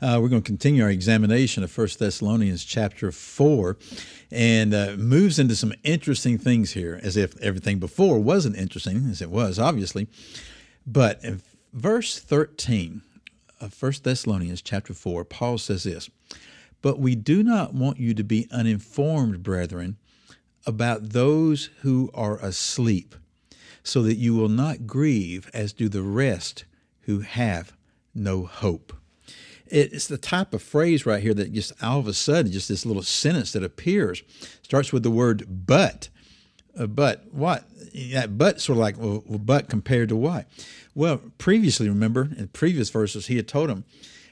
[0.00, 3.78] Uh, we're going to continue our examination of 1 Thessalonians chapter 4
[4.30, 9.22] and uh, moves into some interesting things here, as if everything before wasn't interesting, as
[9.22, 10.06] it was, obviously.
[10.86, 11.40] But in
[11.72, 13.00] verse 13
[13.58, 16.10] of 1 Thessalonians chapter 4, Paul says this
[16.82, 19.96] But we do not want you to be uninformed, brethren,
[20.66, 23.14] about those who are asleep,
[23.82, 26.66] so that you will not grieve as do the rest
[27.02, 27.72] who have
[28.14, 28.92] no hope
[29.68, 32.86] it's the type of phrase right here that just all of a sudden, just this
[32.86, 34.22] little sentence that appears,
[34.62, 36.08] starts with the word but.
[36.78, 37.64] Uh, but what?
[38.12, 40.46] That but sort of like, well, but compared to what?
[40.94, 43.84] Well, previously, remember, in previous verses, he had told him,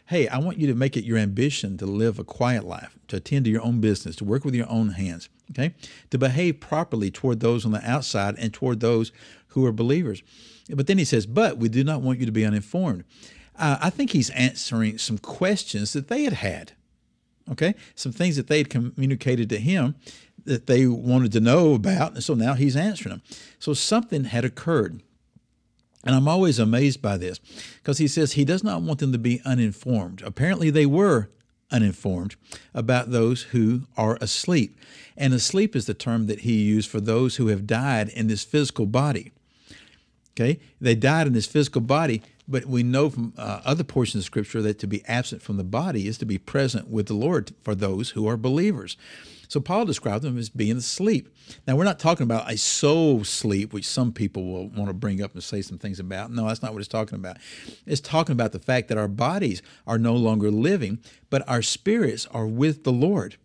[0.07, 3.17] hey, I want you to make it your ambition to live a quiet life, to
[3.17, 5.75] attend to your own business, to work with your own hands, okay?
[6.11, 9.13] To behave properly toward those on the outside and toward those
[9.49, 10.23] who are believers.
[10.69, 13.05] But then he says, but we do not want you to be uninformed.
[13.59, 16.73] Uh, I think he's answering some questions that they had had.
[17.51, 19.97] Okay, some things that they had communicated to him
[20.45, 23.23] that they wanted to know about, and so now he's answering them.
[23.59, 25.03] So something had occurred.
[26.05, 27.41] And I'm always amazed by this
[27.83, 30.23] because he says he does not want them to be uninformed.
[30.23, 31.31] Apparently, they were
[31.71, 32.37] uninformed
[32.75, 34.79] about those who are asleep.
[35.17, 38.45] And asleep is the term that he used for those who have died in this
[38.45, 39.33] physical body.
[40.33, 44.27] Okay, they died in this physical body, but we know from uh, other portions of
[44.27, 47.53] Scripture that to be absent from the body is to be present with the Lord
[47.63, 48.97] for those who are believers.
[49.49, 51.29] So Paul described them as being asleep.
[51.67, 55.23] Now, we're not talking about a soul sleep, which some people will want to bring
[55.23, 56.33] up and say some things about.
[56.33, 57.37] No, that's not what it's talking about.
[57.87, 60.99] It's talking about the fact that our bodies are no longer living,
[61.31, 63.37] but our spirits are with the Lord.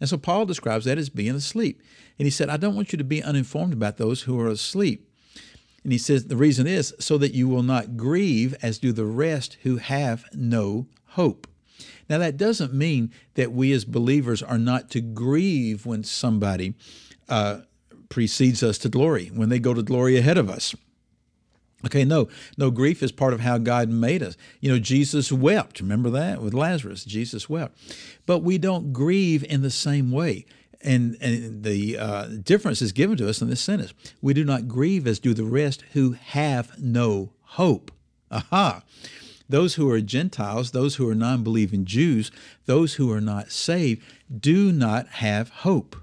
[0.00, 1.80] And so Paul describes that as being asleep.
[2.18, 5.08] And he said, I don't want you to be uninformed about those who are asleep
[5.84, 9.04] and he says the reason is so that you will not grieve as do the
[9.04, 11.46] rest who have no hope.
[12.08, 16.74] Now, that doesn't mean that we as believers are not to grieve when somebody
[17.28, 17.60] uh,
[18.08, 20.74] precedes us to glory, when they go to glory ahead of us.
[21.84, 24.36] Okay, no, no, grief is part of how God made us.
[24.60, 25.80] You know, Jesus wept.
[25.80, 27.04] Remember that with Lazarus?
[27.04, 27.76] Jesus wept.
[28.24, 30.46] But we don't grieve in the same way
[30.84, 33.94] and, and the uh, difference is given to us in this sentence.
[34.20, 37.90] We do not grieve as do the rest who have no hope.
[38.30, 38.82] Aha!
[39.48, 42.30] Those who are Gentiles, those who are non believing Jews,
[42.66, 44.02] those who are not saved,
[44.40, 45.96] do not have hope.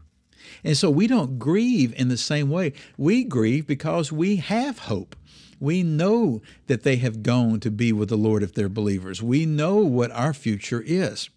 [0.64, 2.74] And so we don't grieve in the same way.
[2.98, 5.16] We grieve because we have hope.
[5.60, 9.22] We know that they have gone to be with the Lord if they're believers.
[9.22, 11.30] We know what our future is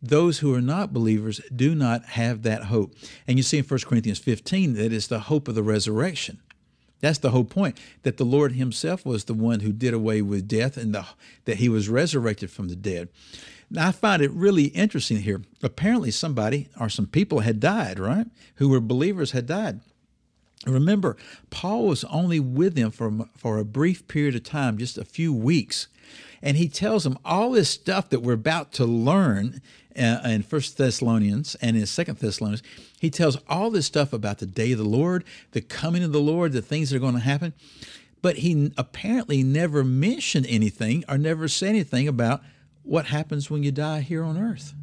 [0.00, 2.94] those who are not believers do not have that hope.
[3.26, 6.40] And you see in 1 Corinthians 15 that it's the hope of the resurrection.
[7.00, 10.48] That's the whole point that the Lord Himself was the one who did away with
[10.48, 11.06] death and the,
[11.44, 13.08] that He was resurrected from the dead.
[13.70, 15.42] Now, I find it really interesting here.
[15.62, 18.26] Apparently, somebody or some people had died, right?
[18.56, 19.80] Who were believers had died.
[20.66, 21.16] Remember,
[21.50, 25.32] Paul was only with them for, for a brief period of time, just a few
[25.32, 25.86] weeks.
[26.42, 29.60] And he tells them all this stuff that we're about to learn
[29.96, 32.62] uh, in First Thessalonians and in Second Thessalonians.
[33.00, 36.20] He tells all this stuff about the day of the Lord, the coming of the
[36.20, 37.54] Lord, the things that are going to happen.
[38.22, 42.42] But he apparently never mentioned anything or never said anything about
[42.82, 44.74] what happens when you die here on earth.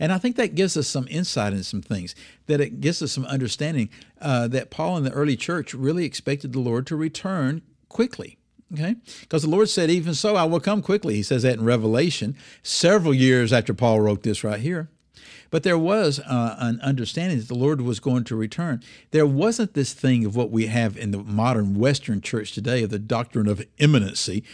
[0.00, 2.14] And I think that gives us some insight into some things,
[2.46, 3.90] that it gives us some understanding
[4.20, 8.38] uh, that Paul and the early church really expected the Lord to return quickly.
[8.72, 8.96] Okay?
[9.20, 11.14] Because the Lord said, Even so, I will come quickly.
[11.16, 14.88] He says that in Revelation, several years after Paul wrote this right here.
[15.50, 18.82] But there was uh, an understanding that the Lord was going to return.
[19.10, 22.90] There wasn't this thing of what we have in the modern Western church today of
[22.90, 24.44] the doctrine of imminency,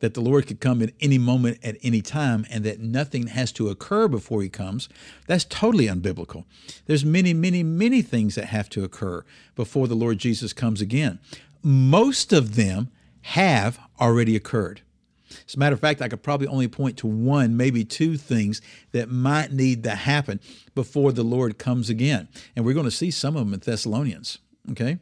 [0.00, 3.52] that the Lord could come at any moment, at any time, and that nothing has
[3.52, 4.88] to occur before He comes.
[5.26, 6.44] That's totally unbiblical.
[6.86, 11.18] There's many, many, many things that have to occur before the Lord Jesus comes again.
[11.62, 12.90] Most of them
[13.22, 14.82] have already occurred.
[15.46, 18.62] As a matter of fact, I could probably only point to one, maybe two things
[18.92, 20.40] that might need to happen
[20.74, 22.28] before the Lord comes again.
[22.54, 24.38] And we're going to see some of them in Thessalonians.
[24.70, 24.98] Okay?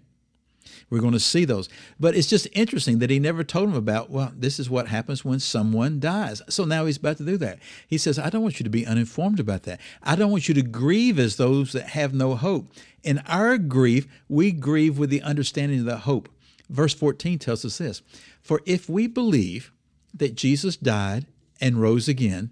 [0.91, 1.69] We're going to see those.
[1.99, 5.25] But it's just interesting that he never told him about, well, this is what happens
[5.25, 6.43] when someone dies.
[6.49, 7.59] So now he's about to do that.
[7.87, 9.81] He says, I don't want you to be uninformed about that.
[10.03, 12.69] I don't want you to grieve as those that have no hope.
[13.03, 16.29] In our grief, we grieve with the understanding of the hope.
[16.71, 18.03] Verse 14 tells us this
[18.43, 19.73] For if we believe
[20.15, 21.27] that Jesus died
[21.61, 22.51] and rose again,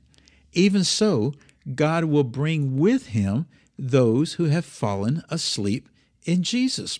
[0.52, 1.32] even so,
[1.74, 3.46] God will bring with him
[3.78, 5.88] those who have fallen asleep
[6.24, 6.98] in Jesus.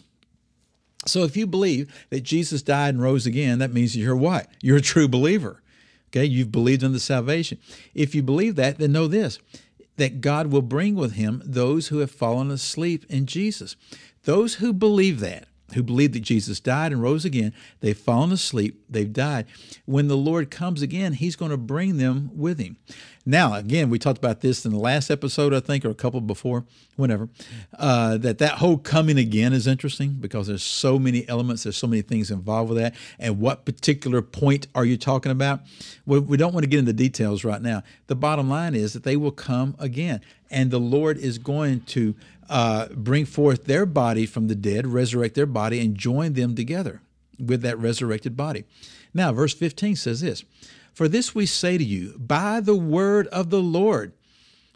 [1.07, 4.49] So if you believe that Jesus died and rose again, that means you're what?
[4.61, 5.63] You're a true believer.
[6.11, 7.59] Okay, you've believed in the salvation.
[7.95, 9.39] If you believe that, then know this
[9.97, 13.77] that God will bring with him those who have fallen asleep in Jesus.
[14.25, 18.83] Those who believe that, who believe that Jesus died and rose again, they've fallen asleep,
[18.89, 19.47] they've died.
[19.85, 22.77] When the Lord comes again, he's going to bring them with him.
[23.25, 26.21] Now, again, we talked about this in the last episode, I think, or a couple
[26.21, 26.65] before,
[26.97, 27.29] whenever,
[27.79, 31.87] uh, that that whole coming again is interesting because there's so many elements, there's so
[31.87, 32.97] many things involved with that.
[33.21, 35.61] And what particular point are you talking about?
[36.05, 37.85] We, we don't want to get into details right now.
[38.09, 40.21] The bottom line is that they will come again,
[40.51, 42.17] and the Lord is going to
[42.53, 47.01] uh, bring forth their body from the dead, resurrect their body, and join them together
[47.39, 48.65] with that resurrected body.
[49.15, 50.45] Now, verse 15 says this
[50.93, 54.13] For this we say to you, by the word of the Lord.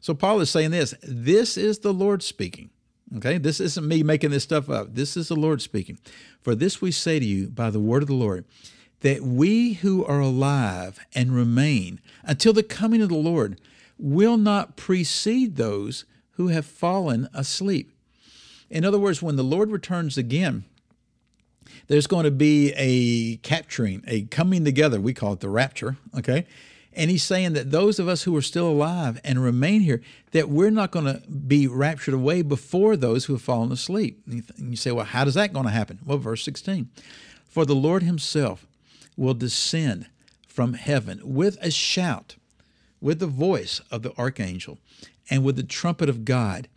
[0.01, 2.71] So Paul is saying this this is the Lord speaking.
[3.19, 4.95] Okay, this isn't me making this stuff up.
[4.95, 5.99] This is the Lord speaking.
[6.41, 8.47] For this we say to you by the word of the Lord,
[9.01, 13.61] that we who are alive and remain until the coming of the Lord
[13.99, 16.07] will not precede those
[16.37, 17.93] who have fallen asleep.
[18.71, 20.65] In other words, when the Lord returns again,
[21.89, 25.01] there's going to be a capturing, a coming together.
[25.01, 26.47] We call it the rapture, okay?
[26.93, 30.03] And he's saying that those of us who are still alive and remain here,
[30.33, 34.23] that we're not going to be raptured away before those who have fallen asleep.
[34.27, 35.99] And you say, well, how does that going to happen?
[36.05, 36.89] Well, verse 16
[37.49, 38.67] For the Lord himself
[39.17, 40.07] will descend
[40.49, 42.37] from heaven with a shout,
[43.01, 44.79] with the voice of the archangel,
[45.31, 46.69] and with the trumpet of God,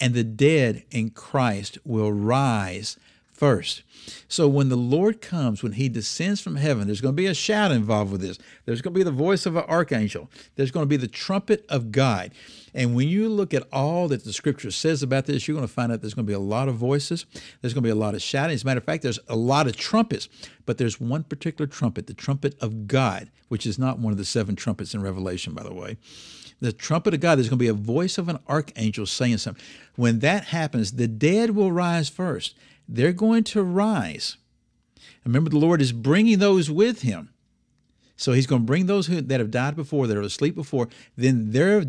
[0.00, 2.96] and the dead in Christ will rise
[3.42, 3.82] first.
[4.28, 7.34] So when the Lord comes, when he descends from heaven, there's going to be a
[7.34, 8.38] shout involved with this.
[8.66, 10.30] There's going to be the voice of an archangel.
[10.54, 12.30] There's going to be the trumpet of God.
[12.72, 15.72] And when you look at all that the scripture says about this, you're going to
[15.72, 17.26] find out there's going to be a lot of voices.
[17.60, 18.54] There's going to be a lot of shouting.
[18.54, 20.28] As a matter of fact, there's a lot of trumpets,
[20.64, 24.24] but there's one particular trumpet, the trumpet of God, which is not one of the
[24.24, 25.96] seven trumpets in Revelation, by the way
[26.62, 29.62] the trumpet of God, there's going to be a voice of an archangel saying something.
[29.96, 32.56] When that happens, the dead will rise first.
[32.88, 34.36] They're going to rise.
[35.24, 37.30] Remember, the Lord is bringing those with him.
[38.16, 40.88] So he's going to bring those who, that have died before, that are asleep before,
[41.16, 41.86] then their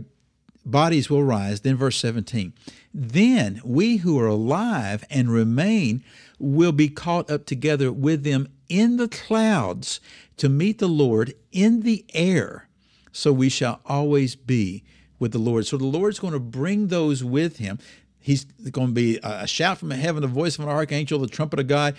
[0.65, 1.61] bodies will rise.
[1.61, 2.53] Then, verse 17.
[2.93, 6.03] Then we who are alive and remain
[6.39, 9.99] will be caught up together with them in the clouds
[10.37, 12.67] to meet the Lord in the air
[13.13, 14.83] so we shall always be
[15.19, 15.65] with the Lord.
[15.65, 17.79] So the Lord's going to bring those with him.
[18.23, 21.59] He's going to be a shout from heaven, the voice of an archangel, the trumpet
[21.59, 21.95] of God.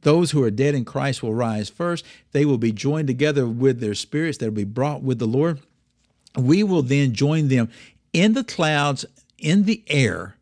[0.00, 2.06] Those who are dead in Christ will rise first.
[2.32, 5.60] They will be joined together with their spirits that will be brought with the Lord.
[6.34, 7.68] We will then join them
[8.14, 9.04] in the clouds,
[9.38, 10.36] in the air,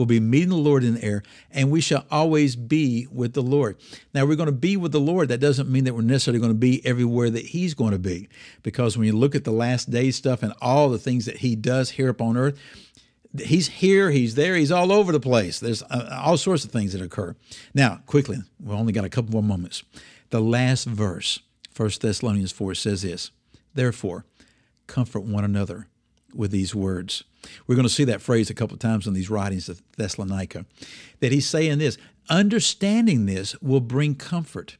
[0.00, 3.42] We'll be meeting the Lord in the air, and we shall always be with the
[3.42, 3.76] Lord.
[4.14, 5.28] Now, we're going to be with the Lord.
[5.28, 8.30] That doesn't mean that we're necessarily going to be everywhere that He's going to be,
[8.62, 11.54] because when you look at the last day stuff and all the things that He
[11.54, 12.58] does here upon earth,
[13.38, 15.60] He's here, He's there, He's all over the place.
[15.60, 17.36] There's uh, all sorts of things that occur.
[17.74, 19.82] Now, quickly, we've only got a couple more moments.
[20.30, 21.40] The last verse,
[21.76, 23.30] 1 Thessalonians 4, says this
[23.74, 24.24] Therefore,
[24.86, 25.86] comfort one another
[26.34, 27.24] with these words.
[27.66, 30.66] We're going to see that phrase a couple of times in these writings of Thessalonica.
[31.20, 34.76] That he's saying this understanding this will bring comfort.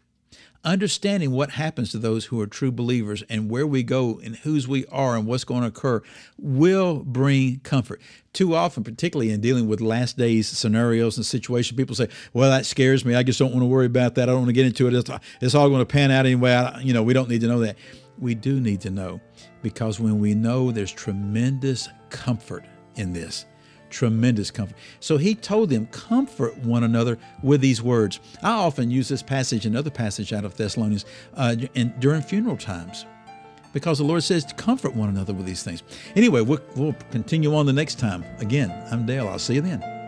[0.63, 4.69] Understanding what happens to those who are true believers and where we go and whose
[4.69, 6.03] we are and what's going to occur
[6.39, 8.03] will bring comfort.
[8.35, 12.67] Too often, particularly in dealing with last days scenarios and situations, people say, "Well, that
[12.67, 13.15] scares me.
[13.15, 14.29] I just don't want to worry about that.
[14.29, 14.95] I don't want to get into it.
[15.41, 16.53] It's, all going to pan out anyway.
[16.53, 17.77] I, you know, we don't need to know that."
[18.19, 19.19] We do need to know
[19.63, 23.47] because when we know there's tremendous comfort in this.
[23.91, 24.77] Tremendous comfort.
[25.01, 28.21] So he told them, comfort one another with these words.
[28.43, 31.05] I often use this passage, another passage out of Thessalonians,
[31.35, 33.05] uh, in, during funeral times
[33.73, 35.83] because the Lord says to comfort one another with these things.
[36.17, 38.25] Anyway, we'll, we'll continue on the next time.
[38.39, 39.29] Again, I'm Dale.
[39.29, 40.00] I'll see you then.